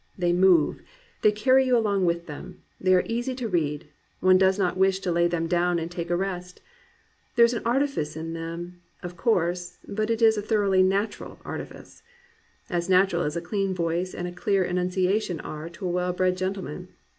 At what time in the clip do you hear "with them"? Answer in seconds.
2.05-2.63